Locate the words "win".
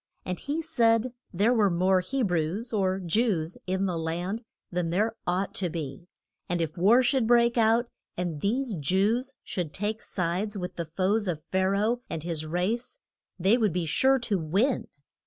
14.39-14.87